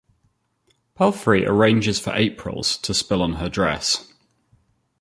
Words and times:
Palfrey 0.95 1.45
arranges 1.45 1.99
for 1.99 2.11
April's 2.15 2.75
to 2.77 2.91
spill 2.91 3.21
on 3.21 3.33
her 3.33 3.49
dress. 3.49 4.11